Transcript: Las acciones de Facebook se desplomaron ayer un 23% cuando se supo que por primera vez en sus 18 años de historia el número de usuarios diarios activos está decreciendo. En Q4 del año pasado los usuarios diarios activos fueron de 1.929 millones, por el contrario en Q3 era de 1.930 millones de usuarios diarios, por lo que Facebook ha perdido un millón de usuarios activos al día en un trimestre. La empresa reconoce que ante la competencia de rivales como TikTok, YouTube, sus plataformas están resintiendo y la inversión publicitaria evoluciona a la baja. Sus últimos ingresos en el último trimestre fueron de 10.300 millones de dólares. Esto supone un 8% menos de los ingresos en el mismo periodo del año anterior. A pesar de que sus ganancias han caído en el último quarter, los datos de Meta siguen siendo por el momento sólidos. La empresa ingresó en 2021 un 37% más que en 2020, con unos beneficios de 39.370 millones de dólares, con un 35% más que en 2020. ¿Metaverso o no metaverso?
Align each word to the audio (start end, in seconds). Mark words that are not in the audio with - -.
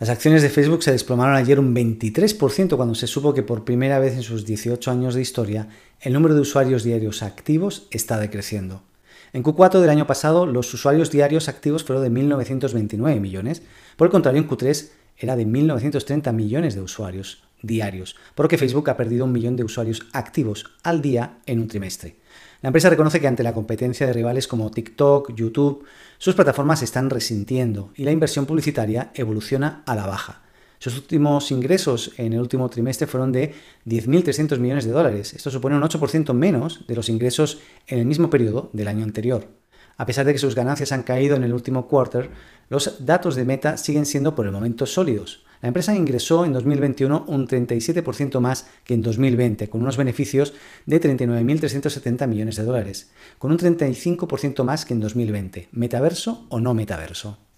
Las 0.00 0.08
acciones 0.08 0.40
de 0.40 0.48
Facebook 0.48 0.82
se 0.82 0.92
desplomaron 0.92 1.36
ayer 1.36 1.60
un 1.60 1.74
23% 1.74 2.76
cuando 2.76 2.94
se 2.94 3.06
supo 3.06 3.34
que 3.34 3.42
por 3.42 3.66
primera 3.66 3.98
vez 3.98 4.14
en 4.14 4.22
sus 4.22 4.46
18 4.46 4.90
años 4.90 5.14
de 5.14 5.20
historia 5.20 5.68
el 6.00 6.14
número 6.14 6.34
de 6.34 6.40
usuarios 6.40 6.84
diarios 6.84 7.22
activos 7.22 7.86
está 7.90 8.18
decreciendo. 8.18 8.82
En 9.34 9.42
Q4 9.42 9.78
del 9.78 9.90
año 9.90 10.06
pasado 10.06 10.46
los 10.46 10.72
usuarios 10.72 11.10
diarios 11.10 11.50
activos 11.50 11.84
fueron 11.84 12.02
de 12.02 12.18
1.929 12.18 13.20
millones, 13.20 13.60
por 13.98 14.06
el 14.06 14.10
contrario 14.10 14.40
en 14.40 14.48
Q3 14.48 14.88
era 15.18 15.36
de 15.36 15.46
1.930 15.46 16.32
millones 16.32 16.74
de 16.74 16.80
usuarios 16.80 17.42
diarios, 17.62 18.16
por 18.34 18.44
lo 18.44 18.48
que 18.48 18.58
Facebook 18.58 18.90
ha 18.90 18.96
perdido 18.96 19.24
un 19.24 19.32
millón 19.32 19.56
de 19.56 19.64
usuarios 19.64 20.06
activos 20.12 20.66
al 20.82 21.02
día 21.02 21.38
en 21.46 21.60
un 21.60 21.68
trimestre. 21.68 22.16
La 22.62 22.68
empresa 22.68 22.90
reconoce 22.90 23.20
que 23.20 23.26
ante 23.26 23.42
la 23.42 23.54
competencia 23.54 24.06
de 24.06 24.12
rivales 24.12 24.46
como 24.46 24.70
TikTok, 24.70 25.34
YouTube, 25.34 25.84
sus 26.18 26.34
plataformas 26.34 26.82
están 26.82 27.08
resintiendo 27.08 27.90
y 27.96 28.04
la 28.04 28.12
inversión 28.12 28.44
publicitaria 28.44 29.12
evoluciona 29.14 29.82
a 29.86 29.94
la 29.94 30.06
baja. 30.06 30.42
Sus 30.78 30.96
últimos 30.96 31.50
ingresos 31.50 32.12
en 32.16 32.32
el 32.32 32.40
último 32.40 32.68
trimestre 32.70 33.06
fueron 33.06 33.32
de 33.32 33.54
10.300 33.86 34.58
millones 34.58 34.84
de 34.86 34.92
dólares. 34.92 35.34
Esto 35.34 35.50
supone 35.50 35.76
un 35.76 35.82
8% 35.82 36.32
menos 36.32 36.86
de 36.86 36.94
los 36.94 37.08
ingresos 37.08 37.58
en 37.86 37.98
el 37.98 38.06
mismo 38.06 38.30
periodo 38.30 38.70
del 38.72 38.88
año 38.88 39.04
anterior. 39.04 39.48
A 39.98 40.06
pesar 40.06 40.24
de 40.24 40.32
que 40.32 40.38
sus 40.38 40.54
ganancias 40.54 40.92
han 40.92 41.02
caído 41.02 41.36
en 41.36 41.44
el 41.44 41.52
último 41.52 41.86
quarter, 41.86 42.30
los 42.70 43.04
datos 43.04 43.36
de 43.36 43.44
Meta 43.44 43.76
siguen 43.76 44.06
siendo 44.06 44.34
por 44.34 44.46
el 44.46 44.52
momento 44.52 44.86
sólidos. 44.86 45.44
La 45.62 45.68
empresa 45.68 45.94
ingresó 45.94 46.44
en 46.44 46.52
2021 46.52 47.24
un 47.26 47.46
37% 47.46 48.40
más 48.40 48.66
que 48.84 48.94
en 48.94 49.02
2020, 49.02 49.68
con 49.68 49.82
unos 49.82 49.96
beneficios 49.96 50.54
de 50.86 51.00
39.370 51.00 52.26
millones 52.26 52.56
de 52.56 52.64
dólares, 52.64 53.10
con 53.38 53.50
un 53.50 53.58
35% 53.58 54.64
más 54.64 54.84
que 54.84 54.94
en 54.94 55.00
2020. 55.00 55.68
¿Metaverso 55.72 56.46
o 56.48 56.60
no 56.60 56.72
metaverso? 56.72 57.49